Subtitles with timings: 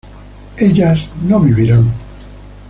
[0.57, 1.85] ellas no vivirán